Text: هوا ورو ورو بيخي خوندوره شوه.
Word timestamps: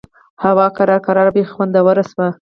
هوا 0.43 0.67
ورو 0.75 0.95
ورو 1.07 1.29
بيخي 1.35 1.51
خوندوره 1.53 2.03
شوه. 2.11 2.27